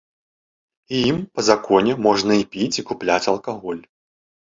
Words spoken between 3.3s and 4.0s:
алкаголь.